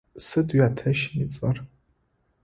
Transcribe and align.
Сыд 0.25 0.47
уятэщым 0.55 1.15
ыцӏэр? 1.23 1.57